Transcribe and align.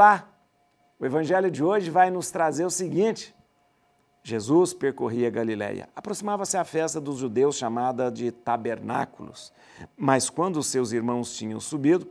Olá! 0.00 0.26
O 0.98 1.04
evangelho 1.04 1.50
de 1.50 1.62
hoje 1.62 1.90
vai 1.90 2.10
nos 2.10 2.30
trazer 2.30 2.64
o 2.64 2.70
seguinte: 2.70 3.36
Jesus 4.22 4.72
percorria 4.72 5.28
Galiléia. 5.28 5.90
Aproximava-se 5.94 6.56
a 6.56 6.64
festa 6.64 6.98
dos 6.98 7.18
judeus 7.18 7.58
chamada 7.58 8.10
de 8.10 8.32
Tabernáculos. 8.32 9.52
Mas 9.98 10.30
quando 10.30 10.56
os 10.56 10.68
seus 10.68 10.92
irmãos 10.92 11.36
tinham 11.36 11.60
subido, 11.60 12.08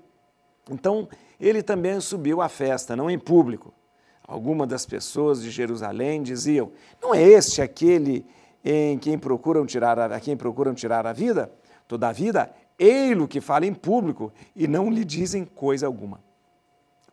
então 0.70 1.10
ele 1.40 1.64
também 1.64 2.00
subiu 2.00 2.44
à 2.44 2.48
festa, 2.48 2.96
não 2.96 3.10
em 3.10 3.18
público. 3.18 3.74
Algumas 4.22 4.68
das 4.68 4.86
pessoas 4.86 5.42
de 5.42 5.50
Jerusalém 5.50 6.22
diziam: 6.22 6.72
Não 7.02 7.16
é 7.16 7.24
este 7.24 7.60
aquele 7.60 8.24
em 8.64 9.00
quem 9.00 9.18
procuram 9.18 9.66
tirar 9.66 9.98
a, 9.98 10.16
a 10.16 10.20
quem 10.20 10.38
procuram 10.38 10.76
tirar 10.76 11.08
a 11.08 11.12
vida? 11.12 11.52
Toda 11.88 12.10
a 12.10 12.12
vida, 12.12 12.54
ei-lo 12.78 13.28
que 13.28 13.42
fala 13.42 13.66
em 13.66 13.74
público 13.74 14.32
e 14.56 14.68
não 14.68 14.92
lhe 14.92 15.04
dizem 15.04 15.44
coisa 15.44 15.88
alguma. 15.88 16.29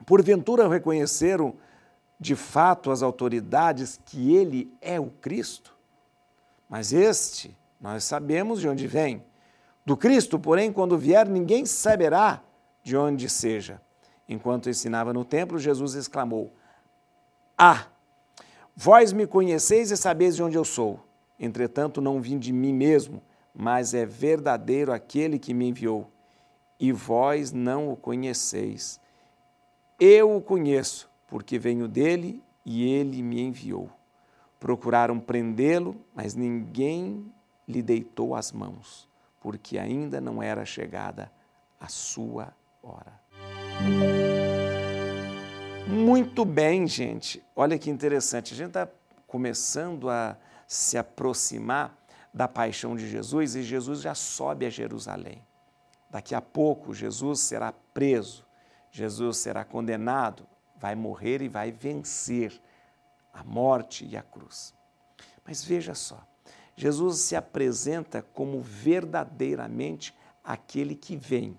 Porventura 0.07 0.69
reconheceram 0.69 1.55
de 2.19 2.37
fato 2.37 2.93
as 2.93 3.03
autoridades 3.03 4.01
que 4.07 4.35
ele 4.35 4.73
é 4.81 4.99
o 5.01 5.11
Cristo? 5.21 5.77
Mas 6.69 6.93
este, 6.93 7.57
nós 7.81 8.05
sabemos 8.05 8.61
de 8.61 8.69
onde 8.69 8.87
vem. 8.87 9.23
Do 9.85 9.97
Cristo, 9.97 10.39
porém, 10.39 10.73
quando 10.73 10.97
vier, 10.97 11.29
ninguém 11.29 11.67
saberá 11.67 12.41
de 12.83 12.97
onde 12.97 13.29
seja. 13.29 13.81
Enquanto 14.29 14.71
ensinava 14.71 15.13
no 15.13 15.25
templo, 15.25 15.59
Jesus 15.59 15.95
exclamou: 15.95 16.53
Ah, 17.59 17.87
vós 18.75 19.13
me 19.13 19.27
conheceis 19.27 19.91
e 19.91 19.97
sabeis 19.97 20.37
de 20.37 20.43
onde 20.43 20.57
eu 20.57 20.65
sou. 20.65 21.01
Entretanto, 21.39 22.01
não 22.01 22.21
vim 22.21 22.39
de 22.39 22.53
mim 22.53 22.73
mesmo, 22.73 23.23
mas 23.55 23.93
é 23.93 24.07
verdadeiro 24.07 24.93
aquele 24.93 25.39
que 25.39 25.53
me 25.53 25.69
enviou. 25.69 26.11
E 26.79 26.93
vós 26.93 27.53
não 27.53 27.91
o 27.91 27.97
conheceis. 27.97 29.01
Eu 29.99 30.37
o 30.37 30.43
conheço 30.43 31.11
porque 31.27 31.59
venho 31.59 31.89
dele 31.89 32.43
e 32.65 32.85
ele 32.85 33.23
me 33.23 33.41
enviou. 33.41 33.91
Procuraram 34.61 35.19
prendê-lo, 35.19 35.97
mas 36.15 36.35
ninguém 36.35 37.33
lhe 37.67 37.83
deitou 37.83 38.35
as 38.35 38.53
mãos, 38.53 39.09
porque 39.41 39.79
ainda 39.79 40.21
não 40.21 40.43
era 40.43 40.65
chegada 40.65 41.31
a 41.81 41.89
sua 41.89 42.55
hora. 42.83 43.21
Muito 45.89 46.45
bem, 46.45 46.87
gente. 46.87 47.43
Olha 47.55 47.79
que 47.79 47.91
interessante. 47.91 48.55
A 48.55 48.57
gente 48.57 48.69
está 48.69 48.89
começando 49.27 50.09
a 50.09 50.37
se 50.67 50.99
aproximar 50.99 51.97
da 52.33 52.47
paixão 52.47 52.97
de 52.97 53.09
Jesus 53.09 53.55
e 53.55 53.63
Jesus 53.63 54.01
já 54.01 54.15
sobe 54.15 54.67
a 54.67 54.71
Jerusalém. 54.71 55.43
Daqui 56.11 56.35
a 56.35 56.41
pouco, 56.41 56.95
Jesus 56.95 57.41
será 57.41 57.73
preso, 57.93 58.46
Jesus 58.97 59.37
será 59.37 59.63
condenado 59.63 60.49
vai 60.75 60.95
morrer 60.95 61.43
e 61.43 61.49
vai 61.49 61.71
vencer 61.71 62.59
a 63.31 63.45
morte 63.45 64.07
e 64.07 64.17
a 64.17 64.23
cruz. 64.23 64.75
Mas 65.45 65.63
veja 65.63 65.95
só, 65.95 66.27
Jesus 66.75 67.19
se 67.19 67.37
apresenta 67.37 68.23
como 68.23 68.63
verdadeiramente 68.63 70.17
aquele 70.43 70.95
que 70.95 71.15
vem. 71.15 71.59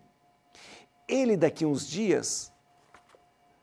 Ele, 1.08 1.38
daqui 1.38 1.64
uns 1.64 1.88
dias, 1.88 2.52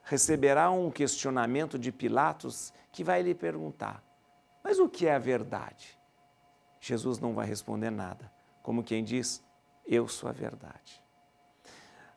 receberá 0.05 0.71
um 0.71 0.89
questionamento 0.89 1.77
de 1.77 1.91
Pilatos 1.91 2.73
que 2.93 3.03
vai 3.03 3.23
lhe 3.23 3.35
perguntar: 3.35 4.05
Mas 4.63 4.79
o 4.79 4.89
que 4.89 5.09
é 5.09 5.17
a 5.17 5.19
verdade? 5.19 5.99
Jesus 6.81 7.19
não 7.19 7.35
vai 7.35 7.47
responder 7.49 7.91
nada, 7.91 8.33
como 8.63 8.85
quem 8.85 9.03
diz: 9.03 9.43
Eu 9.85 10.07
sou 10.07 10.29
a 10.29 10.33
verdade. 10.33 11.04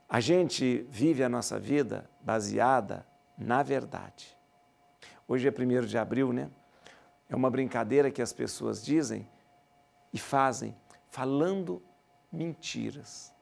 A 0.10 0.22
gente 0.22 0.88
vive 0.90 1.22
a 1.22 1.28
nossa 1.28 1.60
vida 1.60 2.10
baseada 2.22 3.06
na 3.38 3.62
verdade. 3.62 4.38
Hoje 5.28 5.48
é 5.48 5.52
1 5.52 5.86
de 5.86 5.98
abril, 5.98 6.32
né? 6.32 6.50
É 7.30 7.36
uma 7.36 7.52
brincadeira 7.52 8.10
que 8.10 8.22
as 8.22 8.32
pessoas 8.32 8.84
dizem 8.84 9.28
e 10.14 10.18
fazem, 10.18 10.74
falando 11.10 11.84
mentiras. 12.32 13.34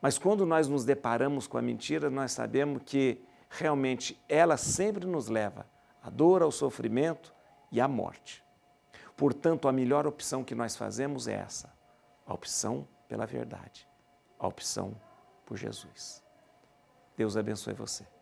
Mas 0.00 0.16
quando 0.16 0.46
nós 0.46 0.66
nos 0.66 0.84
deparamos 0.84 1.46
com 1.46 1.58
a 1.58 1.62
mentira, 1.62 2.08
nós 2.08 2.32
sabemos 2.32 2.82
que 2.84 3.22
realmente 3.50 4.18
ela 4.28 4.56
sempre 4.56 5.06
nos 5.06 5.28
leva 5.28 5.66
à 6.02 6.08
dor, 6.08 6.42
ao 6.42 6.50
sofrimento 6.50 7.34
e 7.70 7.82
à 7.82 7.86
morte. 7.86 8.42
Portanto, 9.14 9.68
a 9.68 9.72
melhor 9.72 10.06
opção 10.06 10.42
que 10.42 10.54
nós 10.54 10.74
fazemos 10.74 11.28
é 11.28 11.34
essa: 11.34 11.70
a 12.26 12.32
opção 12.32 12.88
pela 13.06 13.26
verdade, 13.26 13.86
a 14.38 14.46
opção 14.46 14.96
por 15.46 15.56
Jesus. 15.56 16.22
Deus 17.16 17.36
abençoe 17.36 17.72
você. 17.72 18.15